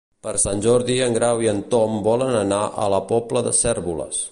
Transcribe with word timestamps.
Per 0.27 0.31
Sant 0.43 0.61
Jordi 0.65 0.95
en 1.07 1.17
Grau 1.17 1.43
i 1.47 1.51
en 1.51 1.61
Tom 1.75 2.01
volen 2.09 2.39
anar 2.41 2.63
a 2.87 2.91
la 2.97 3.05
Pobla 3.15 3.47
de 3.51 3.55
Cérvoles. 3.63 4.19